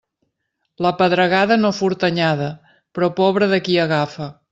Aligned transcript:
La 0.85 0.91
pedregada 1.01 1.57
no 1.59 1.71
furta 1.79 2.09
anyada, 2.13 2.47
però 2.99 3.11
pobre 3.21 3.51
de 3.53 3.61
qui 3.69 3.77
agafa. 3.85 4.31